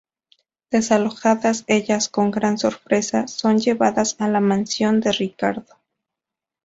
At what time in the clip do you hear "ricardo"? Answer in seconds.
5.11-5.77